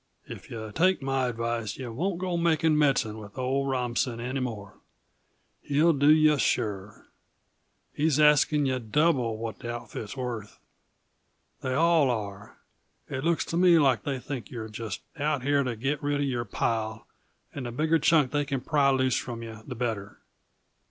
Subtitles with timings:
[0.27, 4.79] If yuh take my advice yuh won't go making medicine with old Robinson any more.
[5.61, 7.05] He'll do yuh, sure.
[7.93, 10.57] He's asking yuh double what the outfit's worth.
[11.61, 12.57] They all are.
[13.11, 16.25] It looks to me like they think you're just out here to get rid of
[16.25, 17.05] your pile
[17.53, 20.17] and the bigger chunk they can pry loose from yuh the better.